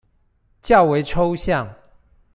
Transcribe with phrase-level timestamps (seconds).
[0.63, 1.75] 較為抽象